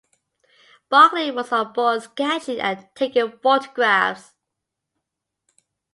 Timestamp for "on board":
1.51-2.01